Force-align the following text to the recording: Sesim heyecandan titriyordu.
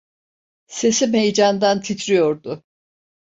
Sesim 0.67 1.13
heyecandan 1.13 1.81
titriyordu. 1.81 2.63